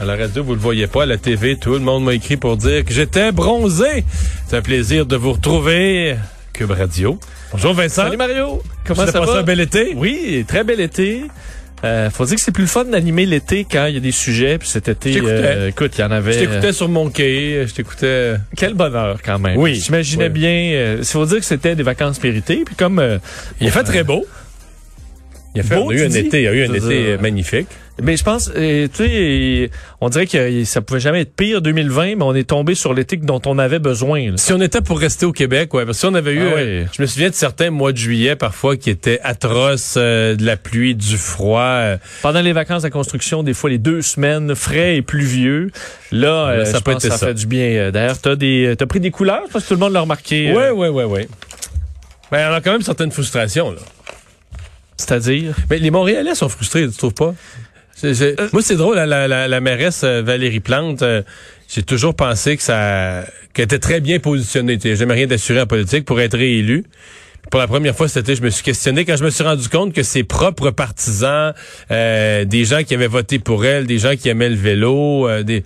[0.00, 2.36] À la radio, vous le voyez pas, à la TV, tout le monde m'a écrit
[2.36, 4.04] pour dire que j'étais bronzé.
[4.48, 6.16] C'est un plaisir de vous retrouver.
[6.52, 7.18] Cube Radio.
[7.52, 8.02] Bonjour Vincent.
[8.04, 8.62] Salut Mario.
[8.84, 9.38] Comment ça va?
[9.38, 9.92] un bel été?
[9.96, 11.22] Oui, très bel été.
[11.84, 14.12] Euh, faut dire que c'est plus le fun d'animer l'été quand il y a des
[14.12, 14.58] sujets.
[14.58, 16.32] Puis cet été, euh, écoute, il y en avait.
[16.32, 18.36] Je t'écoutais euh, sur mon quai, je t'écoutais...
[18.56, 19.56] quel bonheur quand même.
[19.56, 19.74] Oui.
[19.76, 20.30] J'imaginais Oui.
[20.30, 20.70] bien.
[20.74, 22.62] Euh, il faut dire que c'était des vacances méritées.
[22.64, 22.98] Puis comme.
[22.98, 23.18] euh,
[23.60, 24.24] Il a fait très beau.
[25.54, 27.12] Il a fait, Beau, on a eu un été, il y a eu un été
[27.12, 27.68] euh, magnifique.
[28.00, 32.16] Mais je pense, euh, tu sais, on dirait que ça pouvait jamais être pire 2020,
[32.16, 34.30] mais on est tombé sur l'été dont on avait besoin.
[34.30, 34.36] là.
[34.36, 36.58] Si on était pour rester au Québec, ouais, parce que si on avait eu, Ah
[36.58, 40.44] euh, je me souviens de certains mois de juillet parfois qui étaient atroces, euh, de
[40.46, 41.96] la pluie, du froid.
[42.22, 45.70] Pendant les vacances de construction, des fois les deux semaines, frais et pluvieux.
[46.10, 47.26] Là, Là, euh, ça je peut pense ça, ça.
[47.26, 47.90] fait du bien.
[47.90, 49.42] D'ailleurs, t'as des, t'as pris des couleurs?
[49.52, 50.50] Parce que tout le monde l'a remarqué.
[50.50, 51.28] euh, Ouais, ouais, ouais, ouais.
[52.30, 53.78] Ben, on a quand même certaines frustrations, là.
[54.96, 55.54] C'est-à-dire?
[55.68, 57.34] Mais les Montréalais sont frustrés, tu trouves pas?
[58.04, 58.48] Euh.
[58.52, 61.22] Moi, c'est drôle, la, la, la, la mairesse euh, Valérie Plante, euh,
[61.68, 64.78] j'ai toujours pensé que ça qu'elle était très bien positionnée.
[64.82, 66.84] Jamais rien d'assuré en politique pour être réélue.
[67.50, 69.68] Pour la première fois cet été, je me suis questionné quand je me suis rendu
[69.68, 71.52] compte que ses propres partisans,
[71.90, 75.42] euh, des gens qui avaient voté pour elle, des gens qui aimaient le vélo, euh,
[75.42, 75.64] des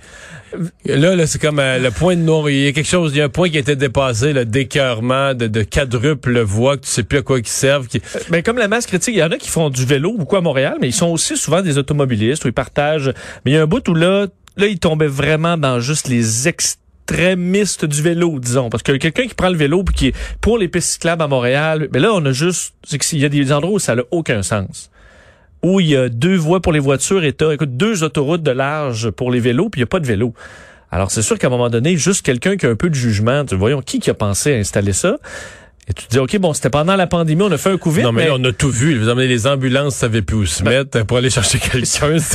[0.84, 2.48] là, là c'est comme euh, le point de noir.
[2.48, 4.44] Il y a quelque chose, il y a un point qui a été dépassé, le
[4.44, 7.86] d'écœurement, de, de quadruple voix que tu sais plus à quoi ils servent.
[7.86, 8.00] Qui...
[8.30, 10.40] Ben, comme la masse critique, il y en a qui font du vélo beaucoup à
[10.40, 13.12] Montréal, mais ils sont aussi souvent des automobilistes où ils partagent.
[13.44, 14.26] Mais il y a un bout où là,
[14.56, 18.70] là, ils tombaient vraiment dans juste les extrémistes du vélo, disons.
[18.70, 21.88] Parce que quelqu'un qui prend le vélo qui est pour les pistes cyclables à Montréal,
[21.92, 24.42] mais là, on a juste, c'est qu'il y a des endroits où ça n'a aucun
[24.42, 24.90] sens.
[25.66, 28.52] Où il y a deux voies pour les voitures et t'as, écoute, deux autoroutes de
[28.52, 30.32] large pour les vélos puis il n'y a pas de vélo.
[30.92, 33.44] Alors, c'est sûr qu'à un moment donné, juste quelqu'un qui a un peu de jugement,
[33.44, 35.16] tu voyons, qui qui a pensé à installer ça?
[35.88, 37.92] Et tu te dis, OK, bon, c'était pendant la pandémie, on a fait un coup
[37.92, 38.98] vite, Non, mais, mais là, on a tout vu.
[38.98, 42.16] Vous emmenez les ambulances, savaient plus où se mettre pour aller chercher quelqu'un.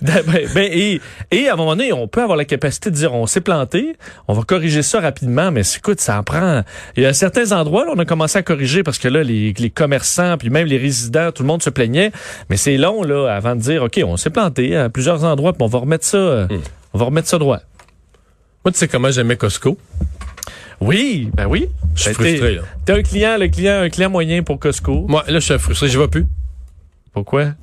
[0.00, 1.00] Ben, ben, et,
[1.30, 3.96] et à un moment donné, on peut avoir la capacité de dire on s'est planté,
[4.28, 6.62] on va corriger ça rapidement, mais écoute, ça en prend.
[6.96, 9.52] Il y a certains endroits, là, on a commencé à corriger parce que là, les,
[9.58, 12.12] les commerçants, puis même les résidents, tout le monde se plaignait.
[12.48, 15.62] Mais c'est long, là, avant de dire OK, on s'est planté à plusieurs endroits, puis
[15.62, 16.16] on va remettre ça.
[16.16, 16.46] euh,
[16.94, 17.58] On va remettre ça droit.
[18.64, 19.76] Moi, tu sais comment j'aimais Costco?
[20.80, 21.68] Oui, ben oui.
[21.94, 22.62] Je suis Ben, frustré, là.
[22.84, 25.06] T'es un client, le client, un client moyen pour Costco.
[25.08, 25.88] Moi, là, je suis frustré.
[25.88, 26.26] Je vais plus.
[27.12, 27.54] Pourquoi?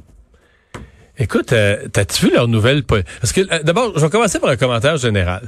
[1.18, 2.84] Écoute, euh, t'as-tu vu leur nouvelle...
[2.84, 5.48] po- Parce que, euh, d'abord, je vais commencer par un commentaire général.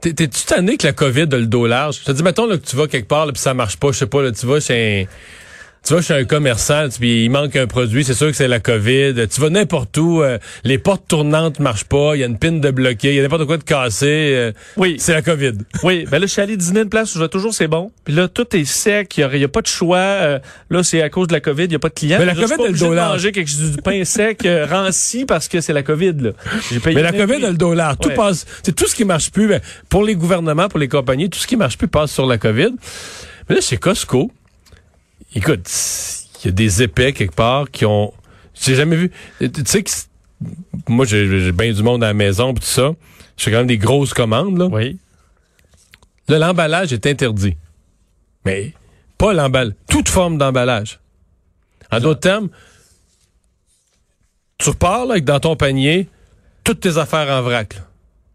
[0.00, 1.98] T'es- T'es-tu tanné que la COVID a le dos large?
[2.00, 3.88] Je te dis, mettons là, que tu vas quelque part, là, puis ça marche pas,
[3.90, 5.14] je sais pas, là, tu vas chez un...
[5.86, 8.48] Tu vas chez un commerçant, tu- puis il manque un produit, c'est sûr que c'est
[8.48, 9.28] la COVID.
[9.30, 12.58] Tu vas n'importe où, euh, les portes tournantes marchent pas, il y a une pine
[12.62, 14.06] de bloqué, il y a n'importe quoi de cassé.
[14.08, 14.96] euh, Oui.
[14.98, 15.52] c'est la COVID.
[15.82, 17.92] Oui, ben là, je suis allé dîner une place où je toujours, c'est bon.
[18.06, 19.98] Puis là, tout est sec, il n'y a, pas de choix.
[19.98, 20.38] Euh,
[20.70, 22.16] là, c'est à cause de la COVID, il n'y a pas de clients.
[22.18, 23.10] Mais la Je suis COVID, elle dollar.
[23.12, 26.30] manger quelque chose du pain sec euh, ranci parce que c'est la COVID, là.
[26.72, 27.98] J'ai payé Mais la le COVID a le dollar.
[27.98, 28.14] Tout Ouais.
[28.14, 28.46] passe.
[28.62, 29.48] C'est tout ce qui marche plus.
[29.48, 32.38] ben, pour les gouvernements, pour les compagnies, tout ce qui marche plus passe sur la
[32.38, 32.70] COVID.
[33.50, 34.30] Mais là, chez Costco,
[35.34, 35.68] écoute,
[36.42, 38.12] il y a des épais quelque part qui ont.
[38.54, 39.10] J'ai jamais vu.
[39.40, 39.90] Tu sais que
[40.88, 42.90] moi, j'ai j'ai bien du monde à la maison pis tout ça.
[43.36, 44.66] Je fais quand même des grosses commandes, là.
[44.66, 44.98] Oui.
[46.28, 47.56] Là, l'emballage est interdit.
[48.44, 48.72] Mais
[49.18, 49.74] pas l'emballage.
[49.88, 51.00] Toute forme d'emballage.
[51.90, 52.48] En d'autres termes,
[54.58, 56.08] tu repars là, avec dans ton panier
[56.62, 57.74] toutes tes affaires en vrac.
[57.74, 57.82] là.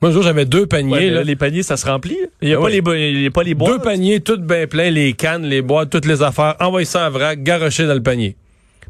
[0.02, 0.92] Moi, un jour, j'avais deux paniers.
[0.94, 2.18] Ouais, là, les paniers, ça se remplit.
[2.42, 3.72] Il n'y a, Ah a pas les boîtes.
[3.74, 6.56] deux paniers, toutes bien pleins, les cannes, les boîtes, toutes les affaires.
[6.62, 8.38] Envoyez ça en vrac, garoché dans le panier.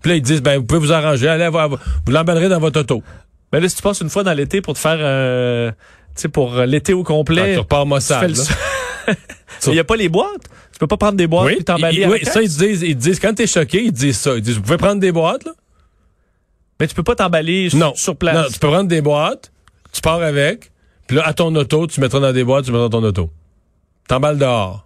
[0.01, 1.27] Puis là, ils disent, ben, vous pouvez vous arranger.
[1.27, 1.57] Allez, vous,
[2.06, 3.01] vous l'emballerez dans votre auto.
[3.51, 5.71] Mais là, si tu passes une fois dans l'été pour te faire, euh,
[6.15, 7.53] tu sais, pour euh, l'été au Ah, complet.
[7.53, 8.31] tu repars tu Mossad.
[9.65, 10.44] Il n'y a pas les boîtes.
[10.79, 13.19] peux pas prendre des boîtes Oui, et t'emballer oui, la ça, ils disent, ils disent,
[13.19, 14.35] quand t'es choqué, ils disent ça.
[14.35, 15.51] Ils disent, vous pouvez prendre des boîtes, là?
[16.79, 18.35] Mais tu peux pas t'emballer sur place.
[18.35, 19.51] Non, tu peux prendre des boîtes,
[19.91, 20.71] tu pars avec,
[21.09, 23.31] puis là, à ton auto, tu mettras dans des boîtes, tu mettras dans ton auto.
[24.07, 24.85] T'emballes dehors.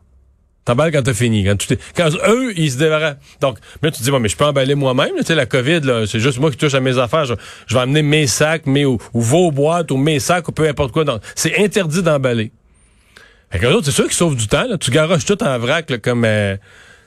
[0.63, 1.43] T'emballes quand t'as fini.
[1.43, 3.17] Quand, tu quand eux, ils se débarrassent.
[3.41, 5.11] Donc, mais tu te dis, bon, mais je peux emballer moi-même.
[5.17, 7.25] Tu sais, la COVID, c'est juste moi qui touche à mes affaires.
[7.25, 7.33] Je,
[7.67, 10.93] je vais amener mes sacs, mes, ou, vos boîtes, ou mes sacs, ou peu importe
[10.93, 11.03] quoi.
[11.35, 12.53] C'est interdit d'emballer.
[13.51, 14.65] Fait que c'est sûr qu'ils sauvent du temps.
[14.65, 14.77] Là.
[14.77, 16.23] Tu garoches tout en vrac, là, comme...
[16.23, 16.55] euh,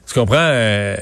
[0.06, 0.36] tu comprends?
[0.36, 0.94] euh,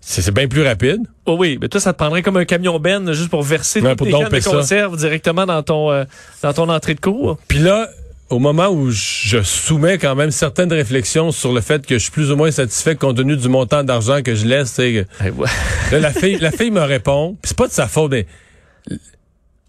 [0.00, 1.00] c'est bien plus rapide.
[1.26, 3.90] Oh oui, mais toi, ça te prendrait comme un camion ben juste pour verser Ouais,
[3.94, 6.04] toutes pour de conserve directement dans ton euh,
[6.42, 7.38] dans ton entrée de cours.
[7.48, 7.88] Puis là,
[8.30, 12.10] au moment où je soumets quand même certaines réflexions sur le fait que je suis
[12.12, 15.26] plus ou moins satisfait compte tenu du montant d'argent que je laisse, tu sais, que-
[15.26, 15.48] Eh ouais.
[15.92, 18.26] là, la fille, la fille me répond, c'est pas de sa faute, mais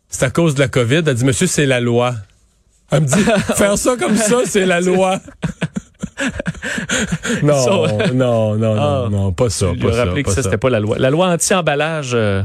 [0.10, 1.02] c'est à cause de la COVID.
[1.08, 2.16] Elle dit, monsieur, c'est la loi.
[2.92, 3.24] Elle me dit,
[3.56, 5.20] faire ça comme ça, c'est la loi.
[7.44, 9.08] non, sont- non, non, Ah.
[9.10, 10.98] non, non, pas ça, Je rappelé que pas ça, c'était pas la loi.
[11.00, 12.44] La loi anti-emballage, euh,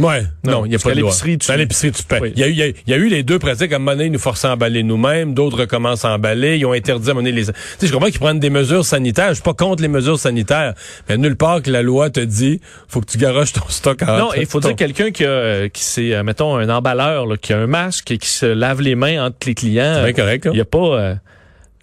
[0.00, 1.10] Ouais, non, Non, il n'y a pas de loi.
[1.10, 2.20] l'épicerie, tu- À l'épicerie, tu payes.
[2.22, 2.32] Oui.
[2.36, 3.72] Il y, a eu- il y a eu- il y a eu les deux pratiques.
[3.72, 5.34] À un moment donné, ils nous forçaient à emballer nous-mêmes.
[5.34, 6.56] D'autres recommencent à emballer.
[6.56, 7.46] Ils ont interdit à un moment donné les...
[7.46, 9.30] Tu sais, je comprends qu'ils prennent des mesures sanitaires.
[9.30, 10.74] Je suis pas contre les mesures sanitaires.
[11.08, 14.18] Mais nulle part que la loi te dit, faut que tu garoches ton stock en
[14.18, 17.36] Non, il faut ton- dire quelqu'un qui a, qui c'est, euh, mettons, un emballeur, là,
[17.36, 19.94] qui a un masque et qui se lave les mains entre les clients.
[19.96, 20.44] C'est bien correct.
[20.44, 20.78] Il n'y a pas...
[20.78, 21.14] euh,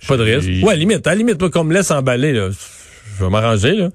[0.07, 0.49] Pas de risque.
[0.65, 2.49] Ouais, à limite, à la limite, pas qu'on me laisse emballer, là.
[3.17, 3.89] Je vais m'arranger, là.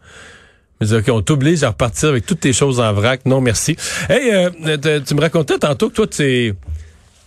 [0.80, 3.26] Mais OK, on t'oblige à repartir avec toutes tes choses en vrac.
[3.26, 3.76] Non, merci.
[4.08, 6.54] Hey, euh, t- tu me racontais tantôt que toi, tu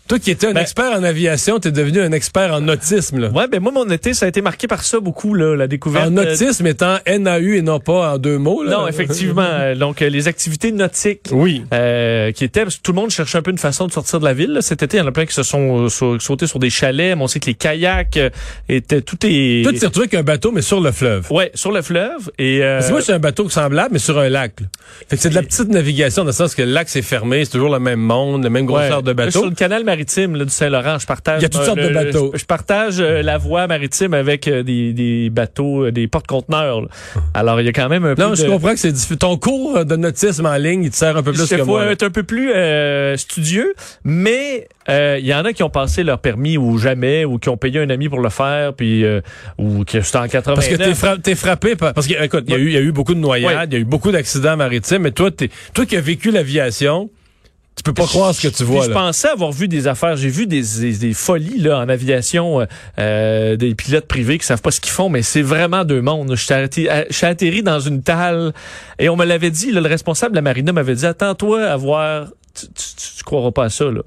[0.08, 3.30] toi qui étais un Ben- expert en aviation, t'es devenu un expert en autisme, là.
[3.30, 6.08] Ouais, ben moi, mon été, ça a été marqué par ça beaucoup, là, la découverte.
[6.10, 8.72] En euh, autisme étant NAU et non pas en deux mots, là.
[8.72, 9.42] Non, effectivement.
[9.50, 11.30] euh, donc, euh, les activités nautiques.
[11.32, 11.64] Oui.
[11.74, 14.34] euh, qui que tout le monde cherchait un peu une façon de sortir de la
[14.34, 14.52] ville.
[14.52, 14.62] là.
[14.62, 16.70] Cet été, il y en a plein qui se sont euh, sau- sautés sur des
[16.70, 17.16] chalets.
[17.18, 18.30] Mais on sait que les kayaks euh,
[18.70, 21.32] étaient tout est Toi, tu t'es retrouvé avec un bateau, mais sur le fleuve.
[21.32, 24.60] ouais sur le fleuve et euh, moi, c'est un bateau semblable, mais sur un lac.
[24.62, 24.68] là.
[25.08, 27.46] Fait que c'est de la petite navigation, dans le sens que le lac, c'est fermé,
[27.46, 29.04] c'est toujours le même monde, le même grosseur ouais.
[29.04, 29.50] de Là, Sur bateau.
[29.52, 31.40] le canal maritime là, du Saint-Laurent, je partage.
[31.40, 32.31] Il y a toutes euh, sortes de bateaux.
[32.34, 36.81] Je, je partage euh, la voie maritime avec euh, des, des bateaux, euh, des porte-conteneurs.
[36.81, 36.88] là.
[37.34, 38.36] Alors, il y a quand même un peu Non, de...
[38.36, 41.24] je comprends que c'est diffi- ton cours de nautisme en ligne, il te sert un
[41.24, 41.86] peu plus Il que faut moi.
[41.92, 43.74] être un peu plus euh, studieux,
[44.04, 47.50] mais euh, il y en a qui ont passé leur permis ou jamais, ou qui
[47.50, 49.22] ont payé un ami pour le faire, puis euh,
[49.57, 50.56] ou que c'était en 89.
[50.56, 51.94] Parce que t'es fra- t'es frappé par...
[51.94, 53.75] Parce que, écoute, il y, a eu- il y a eu beaucoup de noyades, il
[53.75, 57.10] y a eu beaucoup d'accidents maritimes, mais toi, t'es, toi qui as vécu l'aviation,
[57.75, 59.00] tu peux pas croire ce que tu vois, Puis Je là.
[59.08, 60.16] pensais avoir vu des affaires.
[60.16, 62.66] J'ai vu des, des, des folies là en aviation, euh,
[63.00, 66.36] euh, des pilotes privés qui savent pas ce qu'ils font, mais c'est vraiment deux mondes.
[66.36, 68.54] Je suis arrêté- euh, je suis atterri dans une talle
[69.00, 69.72] et on me l'avait dit.
[69.72, 72.28] là, le responsable de la marina m'avait dit attends-toi à voir.
[72.56, 74.02] Tu, tu, tu- tu croiras pas à ça là.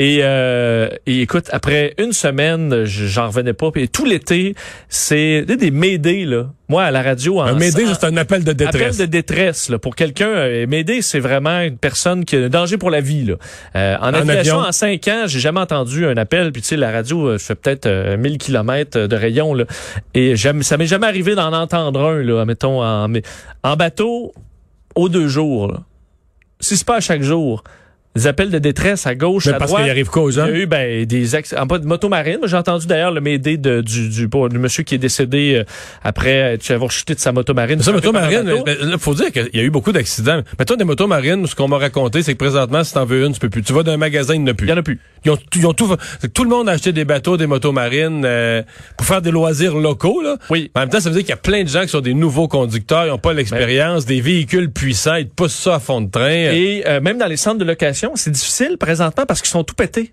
[0.00, 3.72] Et, euh, et écoute, après une semaine, je- j'en revenais pas.
[3.72, 4.54] Puis tout l'été,
[4.88, 6.46] c'est des, des m'aider là.
[6.68, 8.94] Moi à la radio, en, Un m'aider, en- c'est un appel de détresse.
[8.94, 10.28] Appel de détresse là, pour quelqu'un.
[10.28, 13.24] Euh, M'aider, c'est vraiment une personne qui a un danger pour la vie.
[13.24, 13.34] Là.
[13.74, 14.68] Euh, en, aviation, avion.
[14.68, 16.52] en cinq ans, j'ai jamais entendu un appel.
[16.52, 19.54] Puis tu sais, la radio euh, fait peut-être euh, 1000 kilomètres de rayon.
[19.54, 19.64] Là,
[20.14, 22.22] et ça m'est jamais arrivé d'en entendre un.
[22.22, 23.12] Là, mettons en,
[23.64, 24.32] en bateau,
[24.94, 25.66] aux deux jours.
[25.72, 25.80] Là.
[26.60, 27.64] Si c'est pas à chaque jour,
[28.14, 29.84] des appels de détresse à gauche, Mais à parce droite.
[29.84, 32.38] qu'il arrive quoi aux Il y a eu ben, des accidents, pas de motomarine.
[32.44, 35.64] J'ai entendu d'ailleurs le m'aider de, du, du, pour le monsieur qui est décédé euh,
[36.02, 37.80] après euh, avoir chuté de sa motomarine.
[37.80, 38.64] Ça, motomarine, bateau.
[38.64, 40.42] ben, faut dire qu'il y a eu beaucoup d'accidents.
[40.58, 43.32] Mais toi, des motomarines, ce qu'on m'a raconté, c'est que présentement, si t'en veux une,
[43.32, 43.62] tu peux plus.
[43.62, 44.66] Tu vas dans un magasin, il n'y en a plus.
[44.66, 45.00] Il y en a plus.
[45.24, 45.94] Ils ont, ils ont tout,
[46.32, 48.62] tout le monde a acheté des bateaux, des motomarines euh,
[48.96, 50.22] pour faire des loisirs locaux.
[50.22, 50.36] Là.
[50.50, 50.70] Oui.
[50.74, 52.14] En même temps, ça veut dire qu'il y a plein de gens qui sont des
[52.14, 56.00] nouveaux conducteurs, ils n'ont pas l'expérience, des véhicules puissants, ils te poussent ça à fond
[56.00, 56.28] de train.
[56.30, 59.74] Et euh, même dans les centres de location, c'est difficile présentement parce qu'ils sont tout
[59.74, 60.12] pétés.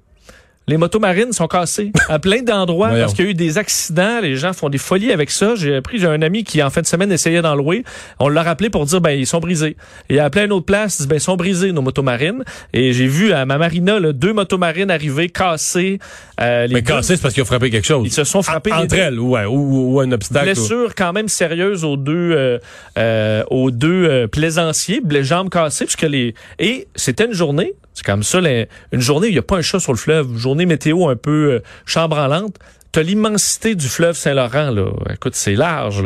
[0.68, 4.20] Les motomarines sont cassées à plein d'endroits parce qu'il y a eu des accidents.
[4.22, 5.54] Les gens font des folies avec ça.
[5.56, 7.84] J'ai appris, j'ai un ami qui, en fin de semaine, essayait d'en louer.
[8.20, 9.78] On l'a rappelé pour dire, ben, ils sont brisés.
[10.10, 12.44] Et à plein d'autres places, il dit, ben, ils sont brisés, nos motomarines.
[12.74, 16.00] Et j'ai vu à ma marina, là, deux motomarines arriver, cassées.
[16.42, 18.02] Euh, les mais deux- cassé, c'est parce qu'ils ont frappé quelque chose.
[18.08, 20.50] Ils se sont frappés entre elles, ouais, ou, ou un obstacle.
[20.50, 22.58] ou- Blessure quand même sérieuse aux deux euh,
[22.98, 28.06] euh, aux deux euh, plaisanciers, les jambes cassées puisque les et c'était une journée, c'est
[28.06, 30.66] comme ça une journée il n'y a pas un chat sur le fleuve, une journée
[30.66, 32.58] météo un peu euh, chambranlante.
[32.92, 36.04] T'as l'immensité du fleuve Saint-Laurent là, écoute c'est large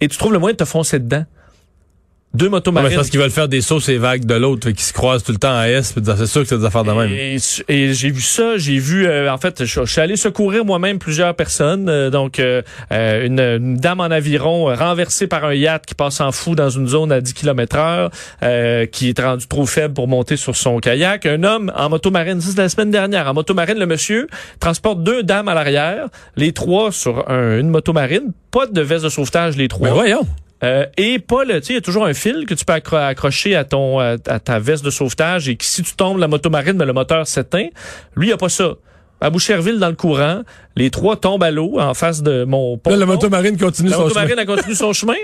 [0.00, 1.24] et tu trouves le moyen de te foncer dedans.
[2.34, 2.94] Deux motos marines.
[2.96, 5.38] parce qu'ils veulent faire des sauts et vagues de l'autre, qu'ils se croisent tout le
[5.38, 7.10] temps à S, puis c'est sûr que c'est des affaires de même.
[7.10, 7.36] Et,
[7.68, 10.98] et j'ai vu ça, j'ai vu, euh, en fait, je, je suis allé secourir moi-même
[10.98, 11.88] plusieurs personnes.
[11.88, 12.60] euh, donc, euh,
[12.92, 16.54] euh, une, une dame en aviron euh, renversée par un yacht qui passe en fou
[16.54, 18.10] dans une zone à 10 km heure,
[18.42, 21.24] euh, qui est rendu trop faible pour monter sur son kayak.
[21.24, 24.26] Un homme en motomarine, ça c'est la semaine dernière, en motomarine, le monsieur
[24.60, 29.08] transporte deux dames à l'arrière, les trois sur un- une motomarine, pas de veste de
[29.08, 29.88] sauvetage, les trois.
[29.88, 30.26] Mais voyons.
[30.64, 32.72] Euh, et pas le, tu sais, il y a toujours un fil que tu peux
[32.72, 36.18] accro- accrocher à ton à, à ta veste de sauvetage et que si tu tombes
[36.18, 37.66] la motomarine, mais le moteur s'éteint.
[38.16, 38.74] Lui, il a pas ça.
[39.20, 40.42] À Boucherville, dans le courant,
[40.76, 42.90] les trois tombent à l'eau en face de mon pont.
[42.90, 44.42] Là, la motomarine continue La son motomarine chemin.
[44.42, 45.14] a continué son chemin.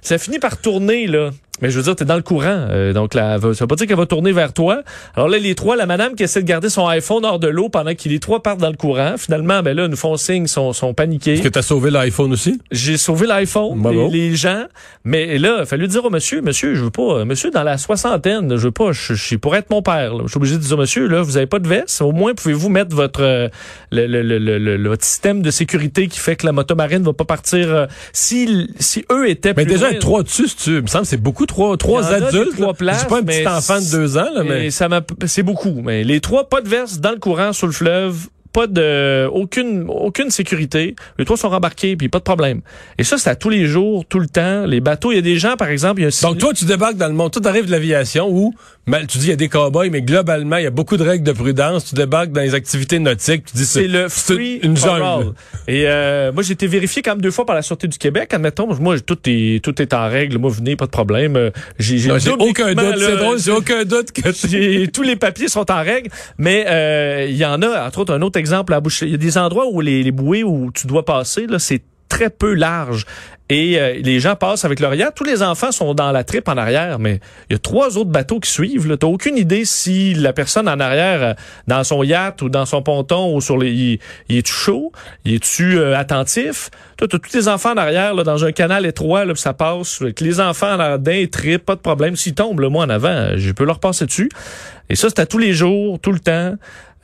[0.00, 1.30] Ça finit par tourner, là.
[1.62, 2.44] Mais je veux dire, t'es dans le courant.
[2.70, 4.82] euh, donc, là, ça veut pas dire qu'elle va tourner vers toi.
[5.14, 7.68] Alors là, les trois, la madame qui essaie de garder son iPhone hors de l'eau
[7.70, 9.14] pendant que les trois partent dans le courant.
[9.16, 11.34] Finalement, ben là, nous font signe, sont, sont paniqués.
[11.34, 12.60] Est-ce que t'as sauvé l'iPhone aussi?
[12.70, 14.08] J'ai sauvé l'iPhone, Bravo.
[14.10, 14.64] les, les gens.
[15.04, 17.78] Mais là, il a fallu dire au monsieur, monsieur, je veux pas, monsieur dans la
[17.78, 20.14] soixantaine, je veux pas, je, suis pour être mon père.
[20.14, 20.22] là.
[20.24, 22.02] Je suis obligé de dire, monsieur, là, vous avez pas de veste.
[22.02, 23.48] Au moins, pouvez-vous mettre votre euh,
[23.92, 27.12] le, le, le, le, le- votre système de sécurité qui fait que la motomarine va
[27.14, 27.74] pas partir.
[27.74, 31.06] euh, si, si eux étaient Mais plus déjà, loin- trois dessus, tu, il me semble
[31.06, 32.56] c'est beaucoup trois, trois adultes.
[32.56, 34.70] trois places, dis pas un petit enfant de deux ans, là, mais.
[34.70, 35.80] ça m'a, c'est beaucoup.
[35.82, 36.68] Mais les trois, pas de
[37.00, 40.96] dans le courant sur le fleuve, pas de, aucune, aucune sécurité.
[41.18, 42.62] Les trois sont rembarqués, puis pas de problème.
[42.96, 44.64] Et ça, c'est à tous les jours, tout le temps.
[44.64, 46.64] Les bateaux, il y a des gens, par exemple, il y a Donc toi, tu
[46.64, 48.54] débarques dans le monde, toi t'arrives de l'aviation où,
[48.86, 51.02] mal, tu dis il y a des cowboys, mais globalement, il y a beaucoup de
[51.02, 51.84] règles de prudence.
[51.84, 55.34] Tu débarques dans les activités nautiques, tu dis c'est le free une jungle.
[55.68, 58.32] Et euh, moi, j'ai été vérifié quand même deux fois par la Sûreté du Québec.
[58.32, 60.38] Admettons, moi, tout est, tout est en règle.
[60.38, 61.36] Moi, venez, pas de problème.
[61.36, 65.82] Euh, J'ai, aucun doute, c'est drôle, j'ai aucun doute que tous les papiers sont en
[65.82, 66.08] règle,
[66.38, 69.06] mais euh, il y en a, entre autres, un autre exemple à Boucher.
[69.06, 71.82] Il y a des endroits où les, les bouées où tu dois passer, là, c'est
[72.08, 73.04] très peu large.
[73.48, 75.14] Et euh, les gens passent avec leur yacht.
[75.14, 78.10] Tous les enfants sont dans la tripe en arrière, mais il y a trois autres
[78.10, 78.82] bateaux qui suivent.
[78.82, 81.34] Tu n'as aucune idée si la personne en arrière, euh,
[81.68, 84.00] dans son yacht ou dans son ponton ou sur les...
[84.28, 84.90] Il, est-tu chaud?
[85.24, 86.70] Il est-tu euh, attentif?
[86.96, 89.52] Toi, tu as tous tes enfants en arrière, là, dans un canal étroit, là, ça
[89.52, 90.02] passe.
[90.02, 90.76] Avec les enfants
[91.06, 92.16] ils trippent, pas de problème.
[92.16, 94.28] S'ils tombent, là, moi, en avant, euh, je peux leur passer dessus.
[94.88, 96.56] Et ça, c'est à tous les jours, tout le temps.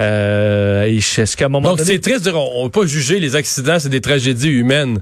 [0.03, 1.93] Euh, est-ce qu'à un moment Donc donné...
[1.93, 5.01] c'est triste de dire, on, on peut pas juger les accidents, c'est des tragédies humaines.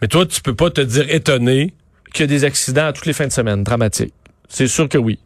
[0.00, 1.74] Mais toi, tu peux pas te dire étonné.
[2.12, 4.14] qu'il y a des accidents à toutes les fins de semaine, dramatiques.
[4.48, 5.18] C'est sûr que oui.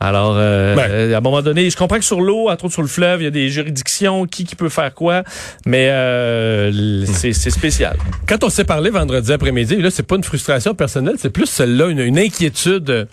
[0.00, 2.82] Alors, euh, euh, à un moment donné, je comprends que sur l'eau, entre autres sur
[2.82, 5.24] le fleuve, il y a des juridictions, qui qui peut faire quoi,
[5.66, 7.96] mais euh, c'est c'est spécial.
[8.28, 11.88] Quand on s'est parlé vendredi après-midi, là, c'est pas une frustration personnelle, c'est plus celle-là,
[11.88, 12.88] une, une inquiétude.
[12.90, 13.04] Euh,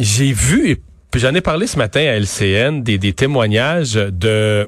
[0.00, 0.80] J'ai vu, et
[1.12, 4.66] puis j'en ai parlé ce matin à LCN, des, des témoignages de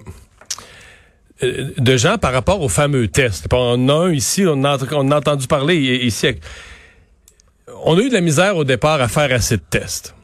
[1.43, 3.47] euh, de gens par rapport aux fameux tests.
[3.53, 6.29] On a un ici, on a, on a entendu parler ici.
[7.85, 10.15] On a eu de la misère au départ à faire assez de tests.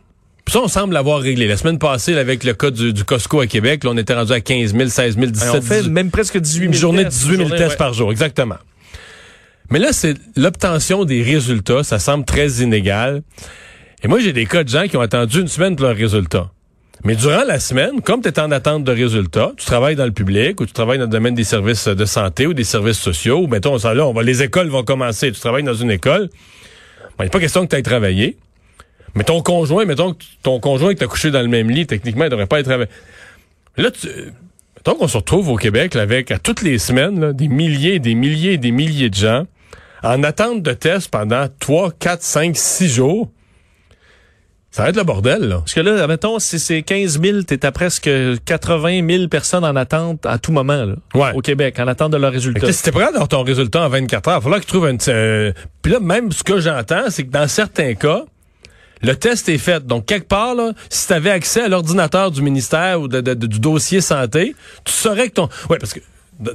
[0.44, 1.48] Puis ça, on semble l'avoir réglé.
[1.48, 4.14] La semaine passée, là, avec le cas du, du Costco à Québec, là, on était
[4.14, 6.72] rendu à 15 000, 16 000, 17 Alors, on fait 18 même presque 18 000
[6.72, 7.76] une journée de tests, 18 000 journée, tests ouais.
[7.76, 8.58] par jour, exactement.
[9.70, 13.22] Mais là, c'est l'obtention des résultats, ça semble très inégal.
[14.02, 16.50] Et moi, j'ai des cas de gens qui ont attendu une semaine pour leurs résultats.
[17.04, 20.12] Mais durant la semaine, comme tu es en attente de résultats, tu travailles dans le
[20.12, 23.40] public ou tu travailles dans le domaine des services de santé ou des services sociaux,
[23.40, 26.28] ou mettons, ça, là, on va, les écoles vont commencer, tu travailles dans une école,
[27.18, 28.36] il n'est pas question que tu ailles travailler.
[29.14, 31.86] Mais ton conjoint, mettons que ton conjoint que tu as couché dans le même lit,
[31.86, 32.90] techniquement, il devrait pas être travaillé.
[33.76, 34.08] Là, tu,
[34.76, 38.14] mettons qu'on se retrouve au Québec avec, à toutes les semaines, là, des milliers, des
[38.14, 39.46] milliers, des milliers de gens
[40.02, 43.30] en attente de tests pendant 3, 4, 5, 6 jours.
[44.72, 45.56] Ça va être le bordel, là.
[45.58, 48.08] Parce que là, mettons, si c'est 15 000, t'es à presque
[48.44, 51.32] 80 000 personnes en attente à tout moment, là, Ouais.
[51.34, 52.66] au Québec, en attente de leur résultat.
[52.66, 54.66] là, si t'es prêt à avoir ton résultat en 24 heures, il va falloir que
[54.66, 54.96] tu trouves un...
[55.08, 58.22] euh, Puis là, même ce que j'entends, c'est que dans certains cas,
[59.02, 59.84] le test est fait.
[59.84, 63.34] Donc, quelque part, là, si tu avais accès à l'ordinateur du ministère ou de- de-
[63.34, 65.48] de- du dossier santé, tu saurais que ton...
[65.68, 66.00] Ouais, parce que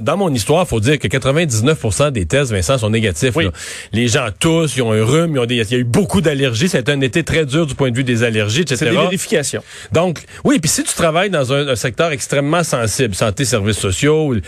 [0.00, 3.34] dans mon histoire, faut dire que 99% des tests, Vincent, sont négatifs.
[3.36, 3.44] Oui.
[3.44, 3.50] là.
[3.92, 6.20] Les gens toussent, ils ont un rhume, ils ont des- il y a eu beaucoup
[6.20, 6.66] d'allergies.
[6.66, 8.76] Été un été très dur du point de vue des allergies, etc.
[8.80, 9.62] C'est des vérifications.
[9.92, 14.34] Donc, oui, puis si tu travailles dans un, un secteur extrêmement sensible, santé, services sociaux,
[14.34, 14.42] tu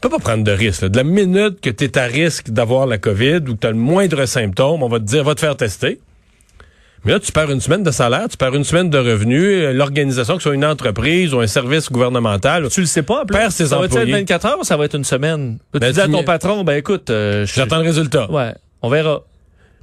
[0.00, 0.82] peux pas prendre de risque.
[0.82, 0.88] là.
[0.88, 3.70] De la minute que tu es à risque d'avoir la COVID ou que tu as
[3.70, 5.98] le moindre symptôme, on va te dire, va te faire tester.
[7.04, 9.72] Mais là, tu perds une semaine de salaire, tu perds une semaine de revenus, euh,
[9.72, 12.68] l'organisation, que ce soit une entreprise ou un service gouvernemental.
[12.70, 13.24] Tu le sais pas.
[13.26, 15.58] Perds ses ça va être 24 heures ou ça va être une semaine?
[15.74, 18.30] Là, Ben, tu dis à tu ton patron, ben écoute, euh, J'attends le résultat.
[18.30, 19.22] Ouais, on verra.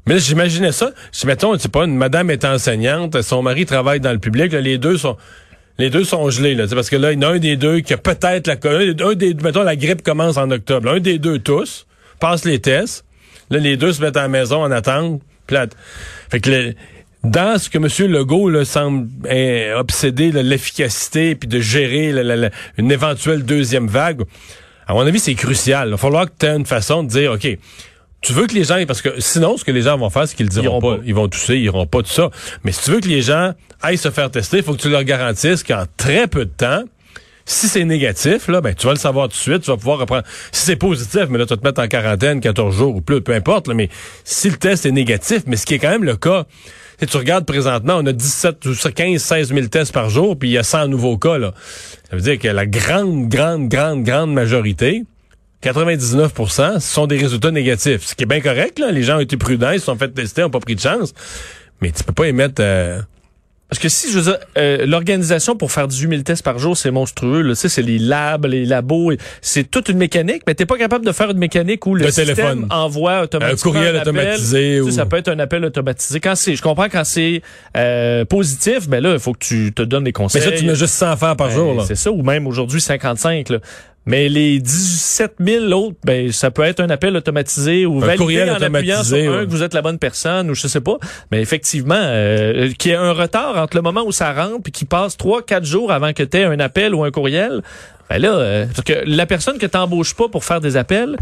[0.08, 0.90] Mais j'imaginais ça.
[1.12, 4.60] Si, mettons, c'est pas, une madame est enseignante, son mari travaille dans le public, là,
[4.60, 5.16] les deux sont,
[5.78, 6.68] les deux sont gelés, là.
[6.68, 8.56] C'est parce que là, il y en a un des deux qui a peut-être la,
[9.06, 10.90] un, des, mettons, la grippe commence en octobre.
[10.90, 11.86] Un des deux tous,
[12.20, 13.06] passe les tests.
[13.52, 15.22] Là, les deux se mettent à la maison en attente.
[15.50, 15.68] Là,
[16.32, 16.74] fait que le-
[17.24, 18.12] dans ce que M.
[18.12, 23.88] Legault là, semble eh, obséder l'efficacité puis de gérer la- la- la- une éventuelle deuxième
[23.88, 24.22] vague,
[24.88, 25.88] à mon avis, c'est crucial.
[25.90, 27.48] Il va falloir que tu aies une façon de dire, OK,
[28.22, 30.36] tu veux que les gens, parce que sinon, ce que les gens vont faire, c'est
[30.36, 30.98] qu'ils le diront iront pas.
[30.98, 31.04] pas.
[31.06, 32.30] Ils vont tousser, ils iront pas tout ça.
[32.64, 34.90] Mais si tu veux que les gens aillent se faire tester, il faut que tu
[34.90, 36.84] leur garantisses qu'en très peu de temps,
[37.46, 39.98] si c'est négatif, là, ben, tu vas le savoir tout de suite, tu vas pouvoir
[39.98, 40.24] reprendre.
[40.52, 43.22] Si c'est positif, mais là, tu vas te mettre en quarantaine 14 jours ou plus,
[43.22, 43.90] peu importe, là, mais
[44.24, 46.46] si le test est négatif, mais ce qui est quand même le cas,
[47.02, 50.50] si tu regardes présentement, on a 17, ou 15, 16 000 tests par jour, puis
[50.50, 51.52] il y a 100 nouveaux cas, là.
[52.08, 55.04] Ça veut dire que la grande, grande, grande, grande majorité,
[55.64, 58.06] 99% ce sont des résultats négatifs.
[58.06, 58.92] Ce qui est bien correct, là.
[58.92, 61.14] Les gens ont été prudents, ils se sont fait tester, n'ont pas pris de chance.
[61.82, 63.02] Mais tu peux pas émettre, euh,
[63.72, 66.76] Parce que si, je veux dire, euh, l'organisation pour faire 18 000 tests par jour,
[66.76, 67.42] c'est monstrueux.
[67.42, 67.54] Là.
[67.54, 69.14] Tu sais, c'est les labs, les labos.
[69.40, 72.12] C'est toute une mécanique, mais t'es pas capable de faire une mécanique où le, Le
[72.12, 72.68] système téléphone.
[72.70, 76.20] envoie automatiquement Un courriel automatisé Tu ou- sais, Ça peut être un appel automatisé.
[76.20, 77.42] Quand c'est, je comprends quand c'est
[77.78, 80.42] euh, positif, mais là, il faut que tu te donnes des mais conseils.
[80.42, 81.84] ça, tu mets juste 100 faire par Ben, jour, là.
[81.88, 83.48] C'est ça, ou même aujourd'hui 55.
[83.50, 83.60] Là.
[84.06, 88.18] Mais les 17 000 autres, ben, ça peut être un appel automatisé ou Un validé
[88.18, 89.46] courriel en appuyant sur automatisé, un ouais.
[89.46, 90.98] que vous êtes la bonne personne ou je sais pas.
[91.32, 94.72] Mais effectivement, euh, qu'il y ait un retard entre le moment où ça rentre puis
[94.72, 97.62] qu'il passe 3-4 jours avant que tu aies un appel ou un courriel,
[98.12, 101.16] ben là, euh, parce que la personne que t'embauches pas pour faire des appels,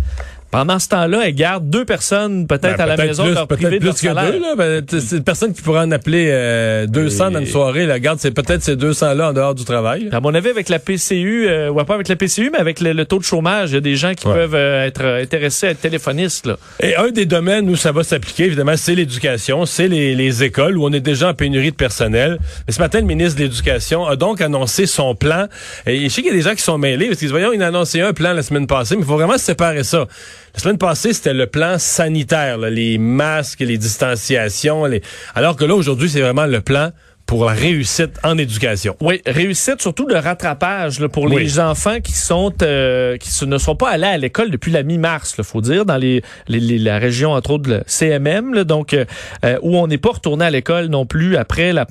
[0.51, 3.77] pendant ce temps-là, elle garde deux personnes peut-être Ben, à la maison plus, leur priver
[3.77, 4.55] de plus que deux, là.
[4.58, 7.86] Ben, c'est une personne qui pourrait en appeler euh, 200 dans une soirée.
[7.86, 10.10] La garde, c'est peut-être ces 200-là en dehors du travail.
[10.12, 12.93] À mon avis, avec la PCU, euh, ouais, pas avec la PCU, mais avec le,
[12.93, 14.34] le taux de chômage, il y a des gens qui Ouais.
[14.34, 16.48] peuvent euh, être euh, intéressés à être téléphonistes.
[16.48, 16.58] Là.
[16.81, 20.79] Et un des domaines où ça va s'appliquer, évidemment, c'est l'éducation, c'est les, les écoles
[20.79, 22.39] où on est déjà en pénurie de personnel.
[22.67, 25.46] Mais ce matin, le ministre de l'Éducation a donc annoncé son plan.
[25.86, 27.62] Et je sais qu'il y a des gens qui sont mêlés parce qu'ils voyons, il
[27.62, 30.07] a annoncé un plan la semaine passée, mais il faut vraiment séparer ça.
[30.53, 35.01] La semaine passée, c'était le plan sanitaire, là, les masques, les distanciations, les...
[35.36, 36.91] alors que là, aujourd'hui, c'est vraiment le plan
[37.29, 38.95] pour la réussite en éducation.
[39.01, 41.43] Oui, réussite surtout de rattrapage là, pour Oui.
[41.43, 45.36] les enfants qui sont euh, qui ne sont pas allés à l'école depuis la mi-mars,
[45.38, 48.95] il faut dire, dans les, les- les- la région entre autres le CMM, là, donc
[48.95, 49.05] euh,
[49.45, 51.86] euh, où on n'est pas retourné à l'école non plus après la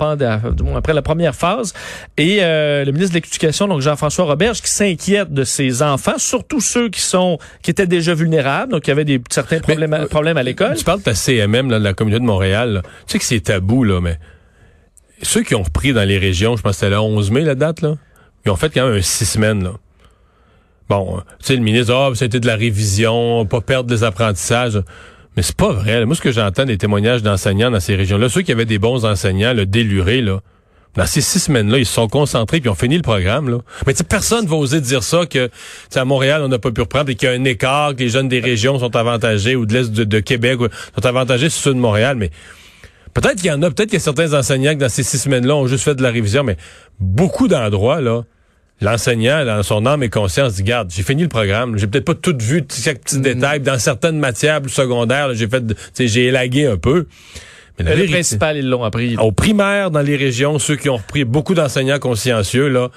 [0.77, 1.73] après la première phase.
[2.17, 6.61] Et euh, le ministre de l'Éducation, donc Jean-François Roberge, qui s'inquiète de ces enfants, surtout
[6.61, 10.07] ceux qui sont qui étaient déjà vulnérables, donc qui avaient des certains problèmes, à, euh,
[10.09, 10.75] problèmes à l'école.
[10.77, 12.73] Tu parles de la CMM, là, de la communauté de Montréal.
[12.73, 12.83] là.
[12.83, 14.19] Tu sais que c'est tabou, là, mais
[15.23, 17.55] ceux qui ont repris dans les régions, je pense que c'était le 11 mai, la
[17.55, 17.97] date, là,
[18.45, 19.73] ils ont fait quand même un six semaines, là.
[20.89, 23.91] Bon, euh, tu sais, le ministre, ah, ça a été de la révision, pas perdre
[23.91, 24.81] des apprentissages.
[25.37, 26.05] Mais c'est pas vrai.
[26.07, 29.05] Moi, ce que j'entends des témoignages d'enseignants dans ces régions-là, ceux qui avaient des bons
[29.05, 30.41] enseignants, le déluré, là,
[30.97, 33.49] dans ces six semaines-là, ils se sont concentrés puis ont fini le programme.
[33.49, 33.59] Là.
[33.87, 35.49] Mais personne va oser dire ça que
[35.95, 38.09] à Montréal, on n'a pas pu reprendre et qu'il y a un écart, que les
[38.09, 41.79] jeunes des régions sont avantagés ou de l'Est de, Québec sont avantagés sur ceux de
[41.79, 42.17] Montréal.
[42.17, 42.31] Mais
[43.21, 45.19] peut-être qu'il y en a, peut-être qu'il y a certains enseignants qui dans ces six
[45.19, 46.57] semaines-là ont juste fait de la révision, mais
[47.01, 48.23] beaucoup d'endroits, là,
[48.81, 52.15] l'enseignant, dans son âme et conscience, dit, garde, j'ai fini le programme, j'ai peut-être pas
[52.15, 55.65] tout vu, chaque petit détail, dans certaines matières plus secondaires, là, j'ai fait,
[55.99, 57.07] j'ai élagué un peu.
[57.79, 59.17] Mais la le vérité- principal, ils l'ont appris.
[59.19, 62.91] au primaire dans les régions, ceux qui ont repris beaucoup d'enseignants consciencieux, là,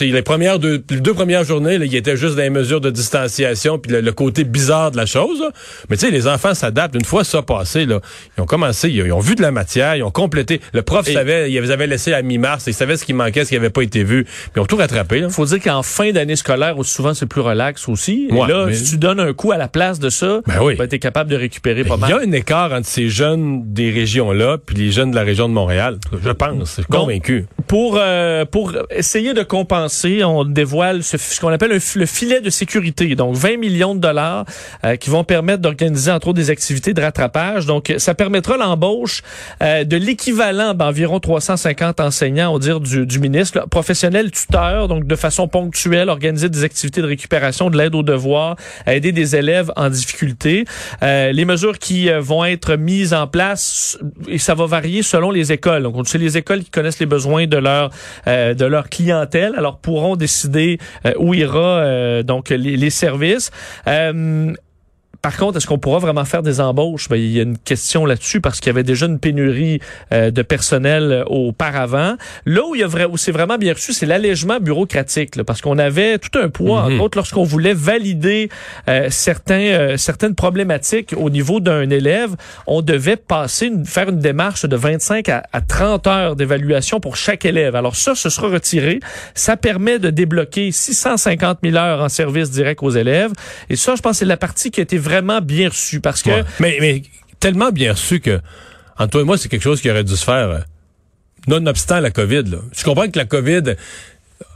[0.00, 2.90] les premières deux, les deux premières journées, là, il était juste dans les mesures de
[2.90, 5.40] distanciation puis le, le côté bizarre de la chose.
[5.40, 5.50] là.
[5.90, 6.94] Mais tu sais, les enfants s'adaptent.
[6.94, 8.00] Une fois ça passé, là,
[8.36, 10.60] ils ont commencé, ils, ils ont vu de la matière, ils ont complété.
[10.72, 13.44] Le prof Et- savait, il les avait laissé à mi-mars, il savait ce qui manquait,
[13.44, 14.24] ce qui n'avait pas été vu.
[14.24, 15.20] Puis ils ont tout rattrapé.
[15.20, 15.28] Là.
[15.28, 18.28] faut dire qu'en fin d'année scolaire, où souvent c'est plus relax aussi.
[18.30, 20.54] Et Ouais, là, mais- si tu donnes un coup à la place de ça, Ben
[20.62, 20.74] oui.
[20.76, 22.10] ben, t'es capable de récupérer pas Il mal.
[22.10, 25.48] y a un écart entre ces jeunes des régions-là puis les jeunes de la région
[25.48, 25.98] de Montréal.
[26.24, 27.46] Je pense, je suis Donc, convaincu.
[27.66, 29.81] Pour euh, pour essayer de compenser,
[30.24, 33.14] on dévoile ce, ce qu'on appelle le filet de sécurité.
[33.14, 34.44] Donc 20 millions de dollars
[34.84, 37.66] euh, qui vont permettre d'organiser entre autres des activités de rattrapage.
[37.66, 39.22] Donc ça permettra l'embauche
[39.62, 45.16] euh, de l'équivalent d'environ 350 enseignants, au dire du, du ministre, professionnels tuteurs, donc de
[45.16, 49.88] façon ponctuelle, organiser des activités de récupération, de l'aide aux devoirs, aider des élèves en
[49.88, 50.64] difficulté.
[51.02, 55.30] Euh, les mesures qui euh, vont être mises en place, et ça va varier selon
[55.30, 55.82] les écoles.
[55.84, 57.90] Donc, c'est les écoles qui connaissent les besoins de leur
[58.26, 63.50] euh, de leur clientèle, alors pourront décider euh, où ira euh, donc les, services.
[63.86, 64.52] Euh,
[65.22, 67.08] par contre, est-ce qu'on pourra vraiment faire des embauches?
[67.08, 69.78] Ben, il y a une question là-dessus parce qu'il y avait déjà une pénurie
[70.12, 72.16] euh, de personnel euh, auparavant.
[72.44, 75.44] Là où il y a vrai, où c'est vraiment bien reçu, c'est l'allègement bureaucratique, là,
[75.44, 76.94] parce qu'on avait tout un poids, Mhm.
[76.94, 78.48] entre autres lorsqu'on voulait valider
[78.88, 82.34] euh, certains, euh, certaines problématiques au niveau d'un élève,
[82.66, 87.14] on devait passer, une- faire une démarche de 25 à, à 30 heures d'évaluation pour
[87.14, 87.76] chaque élève.
[87.76, 88.98] Alors ça, ce sera retiré.
[89.36, 93.30] Ça permet de débloquer 650 000 heures en service direct aux élèves.
[93.70, 96.30] Et ça, je pense, c'est la partie qui a été vraiment bien reçue parce que
[96.30, 96.44] Ouais.
[96.60, 97.02] Mais, mais
[97.40, 98.40] tellement bien reçu que
[98.98, 100.58] entre toi et moi, c'est quelque chose qui aurait dû se faire euh,
[101.48, 102.44] nonobstant la COVID.
[102.44, 102.58] Là.
[102.76, 103.62] Je comprends que la COVID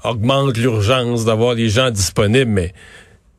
[0.04, 2.72] augmente l'urgence d'avoir les gens disponibles, mais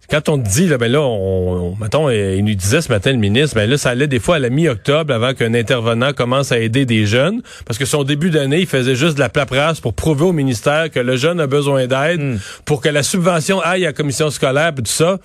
[0.10, 2.90] quand on te dit, là, ben là, on, on- mettons, euh, il nous disait ce
[2.90, 6.14] matin le ministre, ben là, ça allait des fois à la mi-octobre avant qu'un intervenant
[6.14, 9.28] commence à aider des jeunes, parce que son début d'année, il faisait juste de la
[9.30, 13.60] paperasse pour prouver au ministère que le jeune a besoin d'aide, pour que la subvention
[13.60, 15.20] aille à la commission scolaire, puis tout ça.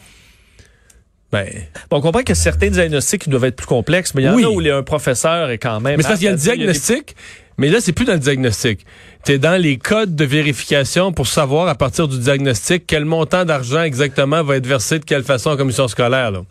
[1.32, 1.48] Ben,
[1.90, 4.44] Bon, on comprend que certains diagnostics doivent être plus complexes, mais il y en Oui.
[4.44, 5.96] a où les- un professeur est quand même.
[5.96, 7.16] Mais c'est parce qu'il y a le a des- diagnostic,
[7.56, 8.84] mais là, c'est plus dans le diagnostic.
[9.24, 13.44] Tu es dans les codes de vérification pour savoir à partir du diagnostic quel montant
[13.46, 16.32] d'argent exactement va être versé de quelle façon en commission scolaire.
[16.32, 16.42] Là.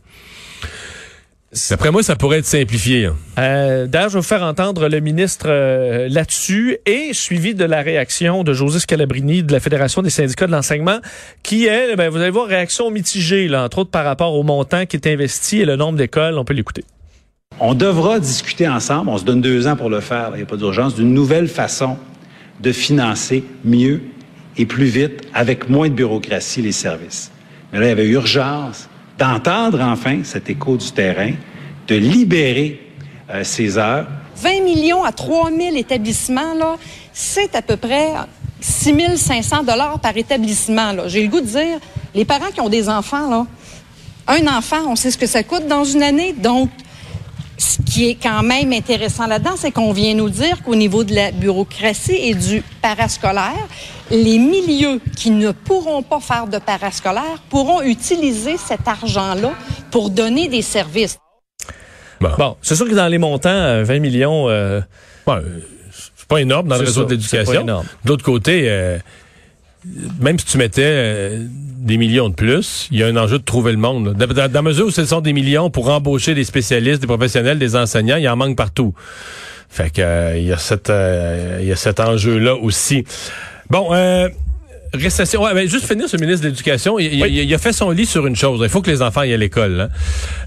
[1.70, 3.08] D'après moi, ça pourrait être simplifié.
[3.08, 3.16] hein.
[3.38, 7.82] Euh, D'ailleurs, je vais vous faire entendre le ministre euh, là-dessus et suivi de la
[7.82, 11.00] réaction de José Scalabrini de la Fédération des syndicats de l'enseignement
[11.44, 14.86] qui est, ben, vous allez voir, réaction mitigée, là, entre autres par rapport au montant
[14.86, 16.38] qui est investi et le nombre d'écoles.
[16.38, 16.86] On peut l'écouter.
[17.60, 20.46] On devra discuter ensemble, on se donne deux ans pour le faire, il n'y a
[20.46, 21.98] pas d'urgence, d'une nouvelle façon
[22.62, 24.00] de financer mieux
[24.58, 27.30] et plus vite, avec moins de bureaucratie, les services.
[27.74, 28.88] Mais là, il y avait urgence
[29.18, 31.32] d'entendre enfin cet écho du terrain,
[31.88, 32.82] de libérer
[33.30, 34.08] euh, ces heures
[34.42, 36.76] 20 millions à 3 000 établissements, là,
[37.14, 38.10] c'est à peu près
[38.60, 40.94] 6 500 dollars par établissement.
[41.08, 41.80] J'ai le goût de dire,
[42.16, 43.46] les parents qui ont des enfants, là,
[44.28, 46.34] un enfant, on sait ce que ça coûte dans une année.
[46.34, 46.70] Donc,
[47.58, 51.14] ce qui est quand même intéressant là-dedans, c'est qu'on vient nous dire qu'au niveau de
[51.14, 53.68] la bureaucratie et du parascolaire,
[54.12, 59.52] les milieux qui ne pourront pas faire de parascolaire pourront utiliser cet argent-là
[59.90, 61.18] pour donner des services.
[62.20, 64.80] Bon, c'est sûr que dans les montants, euh, 20 millions, euh,
[65.28, 65.42] euh,
[65.92, 67.84] c'est pas énorme dans le réseau ça, de l'éducation.
[68.06, 69.00] l'autre côté, euh,
[70.20, 73.44] même si tu mettais euh, des millions de plus, il y a un enjeu de
[73.44, 74.16] trouver le monde.
[74.20, 74.28] là.
[74.28, 77.76] Dans, la mesure où ce sont des millions pour embaucher des spécialistes, des professionnels, des
[77.76, 78.94] enseignants, il en manque partout.
[79.70, 83.06] Fait que euh, il y a cette euh, il y a cet enjeu-là aussi.
[83.72, 84.28] Bon, euh,
[84.94, 85.42] récession.
[85.44, 87.00] Ouais, ben, juste finir ce ministre de l'Éducation.
[87.00, 87.30] Il, il- Oui.
[87.32, 88.60] il- il a fait son lit sur une chose.
[88.62, 89.80] Il faut que les enfants aillent à l'école.
[89.80, 89.90] hein.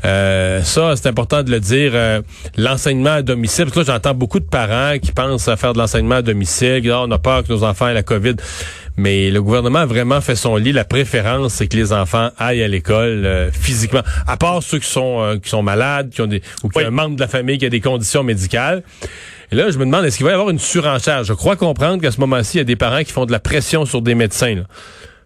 [0.05, 1.93] Euh, ça, c'est important de le dire.
[1.95, 2.21] Euh,
[2.59, 3.65] l'enseignement à domicile.
[3.65, 6.83] Parce que là, j'entends beaucoup de parents qui pensent à faire de l'enseignement à domicile.
[6.83, 8.35] disent, Ah, on a peur que nos enfants aient la COVID.
[8.97, 10.73] Mais le gouvernement a vraiment fait son lit.
[10.73, 14.03] La préférence, c'est que les enfants aillent à l'école euh, physiquement.
[14.27, 16.85] À part ceux qui sont euh, qui sont malades, qui ont des ou qui Oui.
[16.85, 18.83] ont un membre de la famille qui a des conditions médicales.
[19.51, 21.25] Et là, je me demande, est-ce qu'il va y avoir une surenchère?
[21.25, 23.41] Je crois comprendre qu'à ce moment-ci, il y a des parents qui font de la
[23.41, 24.63] pression sur des médecins là,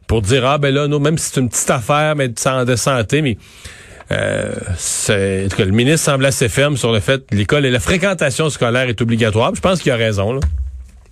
[0.06, 2.64] pour dire, ah ben là, non, même si c'est une petite affaire mais de san-
[2.64, 3.36] de santé, mais...
[4.10, 7.66] Euh, c'est, en tout cas, le ministre semble assez ferme sur le fait que l'école
[7.66, 9.54] et la fréquentation scolaire est obligatoire.
[9.54, 10.32] Je pense qu'il a raison.
[10.32, 10.40] Là.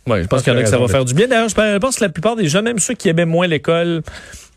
[0.06, 1.28] Ouais, je pense qu'il y en a que ça va faire du bien.
[1.28, 4.02] D'ailleurs, je pense que la plupart des gens, même ceux qui aimaient moins l'école,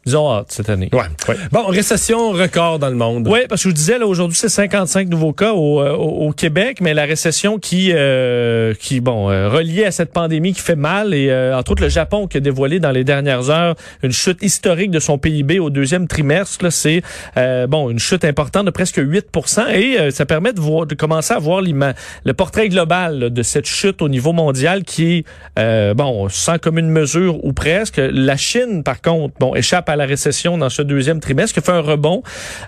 [0.05, 0.89] ils ont hâte cette année.
[0.93, 1.35] Ouais.
[1.51, 3.27] Bon, récession record dans le monde.
[3.27, 6.27] Oui, parce que je vous disais, là, aujourd'hui, c'est 55 nouveaux cas au, euh, au,
[6.27, 10.61] au Québec, mais la récession qui, euh, qui bon, euh, reliée à cette pandémie qui
[10.61, 13.75] fait mal, et euh, entre autres le Japon qui a dévoilé dans les dernières heures
[14.03, 17.01] une chute historique de son PIB au deuxième trimestre, là, c'est
[17.37, 20.95] euh, bon une chute importante de presque 8% et euh, ça permet de, voir, de
[20.95, 25.25] commencer à voir le portrait global là, de cette chute au niveau mondial qui est,
[25.57, 27.97] euh, bon, sans commune mesure ou presque.
[27.97, 31.71] La Chine, par contre, bon, échappe à la récession dans ce deuxième trimestre, qui fait
[31.71, 32.23] un rebond,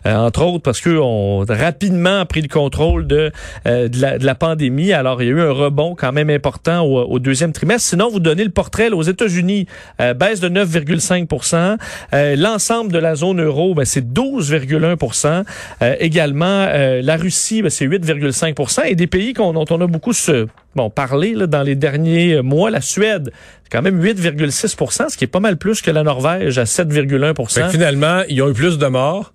[0.06, 3.32] euh, entre autres parce qu'ils ont rapidement pris le contrôle de,
[3.68, 4.94] euh, de, la, de la pandémie.
[4.94, 7.90] Alors, il y a eu un rebond quand même important au, au deuxième trimestre.
[7.90, 9.66] Sinon, vous donnez le portrait aux États-Unis,
[10.00, 11.78] euh, baisse de 9,5%
[12.14, 15.44] euh, L'ensemble de la zone euro, ben, c'est 12,1%
[15.82, 19.88] euh, Également, euh, la Russie, ben, c'est 8,5% Et des pays qu'on- dont on a
[19.88, 23.32] beaucoup se, bon, parlé là, dans les derniers mois, la Suède,
[23.64, 27.50] c'est quand même 8,6% ce qui est pas mal plus que la Norvège à 7,1
[27.50, 29.34] Fait que finalement, ils ont eu plus de morts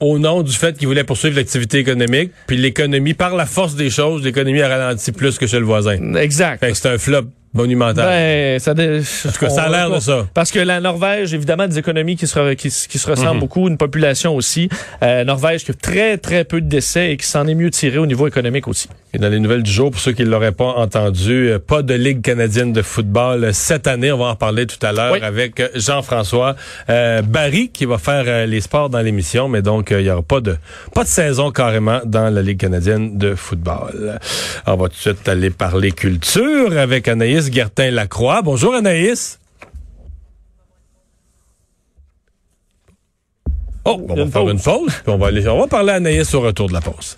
[0.00, 2.32] au nom du fait qu'ils voulaient poursuivre l'activité économique.
[2.46, 6.14] Puis l'économie, par la force des choses, l'économie a ralenti plus que chez le voisin.
[6.14, 6.64] Exact.
[6.72, 8.06] C'est un flop monumental.
[8.06, 10.26] Ben, ça dé- en tout cas, ça a l'air de ça.
[10.34, 13.34] Parce que la Norvège, évidemment, des économies qui se, re- qui, se- qui se ressemblent
[13.34, 13.40] Mhm.
[13.40, 14.68] beaucoup, une population aussi.
[15.02, 17.98] Euh, Norvège qui a très, très peu de décès et qui s'en est mieux tiré
[17.98, 18.88] au niveau économique aussi.
[19.12, 21.82] Et dans les nouvelles du jour, pour ceux qui ne l'auraient pas entendu, euh, pas
[21.82, 24.12] de Ligue canadienne de football euh, cette année.
[24.12, 25.18] On va en parler tout à l'heure Oui.
[25.22, 26.54] avec euh, Jean-François
[26.88, 29.48] euh, Barry qui va faire les sports dans l'émission.
[29.48, 30.56] Mais donc, il y aura pas de
[30.94, 34.18] pas de saison carrément dans la Ligue canadienne de football.
[34.66, 38.42] On va tout de suite aller parler culture avec Anaïs Gertin-Lacroix.
[38.42, 39.38] Bonjour Anaïs.
[43.84, 44.92] Oh, on va faire une pause.
[45.02, 47.16] puis on va aller, on va parler à Anaïs au retour de la pause.